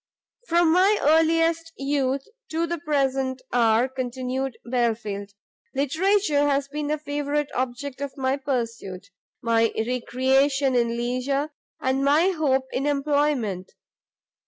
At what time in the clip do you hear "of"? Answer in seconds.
8.01-8.17